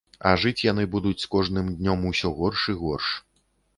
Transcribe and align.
А 0.27 0.29
жыць 0.43 0.63
яны 0.71 0.85
будуць 0.95 1.19
з 1.23 1.29
кожным 1.35 1.69
днём 1.81 2.09
усё 2.13 2.33
горш 2.41 2.67
і 2.75 2.79
горш. 2.83 3.15